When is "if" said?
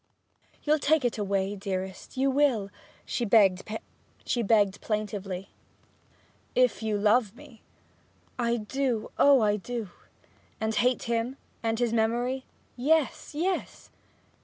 6.55-6.81